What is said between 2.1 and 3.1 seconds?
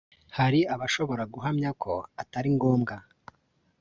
atari ngombwa